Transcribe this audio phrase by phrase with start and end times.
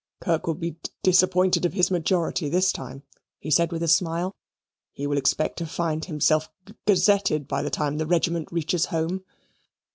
[0.19, 3.03] "Kirk will be disappointed of his majority this time,"
[3.37, 4.33] he said with a smile;
[4.91, 6.49] "he will expect to find himself
[6.87, 9.23] gazetted by the time the regiment reaches home."